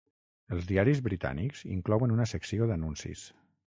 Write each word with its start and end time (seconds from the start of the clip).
Els 0.55 0.69
diaris 0.69 1.01
britànics 1.07 1.61
inclouen 1.75 2.17
una 2.19 2.29
secció 2.33 2.69
d'anuncis. 2.73 3.29